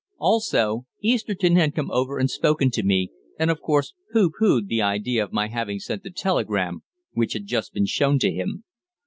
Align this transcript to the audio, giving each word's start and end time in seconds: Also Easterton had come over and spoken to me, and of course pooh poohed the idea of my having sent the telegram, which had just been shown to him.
Also 0.17 0.87
Easterton 1.03 1.57
had 1.57 1.75
come 1.75 1.91
over 1.91 2.17
and 2.17 2.27
spoken 2.31 2.71
to 2.71 2.81
me, 2.81 3.11
and 3.37 3.51
of 3.51 3.61
course 3.61 3.93
pooh 4.11 4.31
poohed 4.31 4.65
the 4.67 4.81
idea 4.81 5.23
of 5.23 5.31
my 5.31 5.47
having 5.47 5.77
sent 5.77 6.01
the 6.01 6.09
telegram, 6.09 6.81
which 7.11 7.33
had 7.33 7.45
just 7.45 7.71
been 7.71 7.85
shown 7.85 8.17
to 8.17 8.31
him. 8.31 8.63